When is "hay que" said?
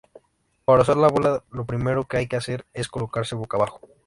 2.17-2.35